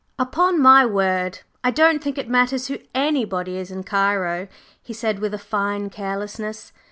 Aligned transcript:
"Upon 0.17 0.59
my 0.59 0.83
word, 0.83 1.41
I 1.63 1.69
don't 1.69 2.03
think 2.03 2.17
it 2.17 2.27
matters 2.27 2.69
who 2.69 2.79
anybody 2.95 3.57
is 3.57 3.69
in 3.69 3.83
Cairo!" 3.83 4.47
he 4.81 4.93
said 4.93 5.19
with 5.19 5.31
a 5.31 5.37
fine 5.37 5.91
carelessness. 5.91 6.73